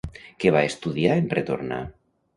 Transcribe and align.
Què 0.43 0.53
va 0.55 0.63
estudiar 0.69 1.19
en 1.25 1.31
retornar? 1.37 1.81